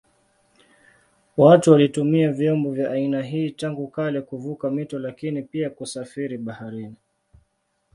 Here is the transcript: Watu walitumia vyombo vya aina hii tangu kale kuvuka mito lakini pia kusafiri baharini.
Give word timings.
Watu 1.37 1.71
walitumia 1.71 2.31
vyombo 2.31 2.71
vya 2.71 2.91
aina 2.91 3.21
hii 3.21 3.51
tangu 3.51 3.87
kale 3.87 4.21
kuvuka 4.21 4.69
mito 4.71 4.99
lakini 4.99 5.41
pia 5.41 5.69
kusafiri 5.69 6.37
baharini. 6.37 6.95